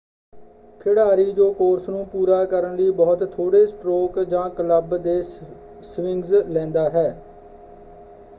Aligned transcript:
ਖਿਡਾਰੀ 0.81 1.31
ਜੋ 1.31 1.49
ਕੋਰਸ 1.51 1.87
ਨੂੰ 1.89 2.05
ਪੂਰਾ 2.05 2.43
ਕਰਨ 2.45 2.75
ਲਈ 2.75 2.89
ਬਹੁਤ 2.91 3.23
ਥੋੜ੍ਹੇ 3.31 3.65
ਸਟ੍ਰੋਕ 3.67 4.19
ਜਾਂ 4.23 4.49
ਕਲੱਬ 4.49 4.97
ਦੇ 4.97 5.21
ਸਵਿੰਗਸ 5.21 6.33
ਲੈਂਦਾ 6.47 6.89
ਹੈ। 6.89 7.09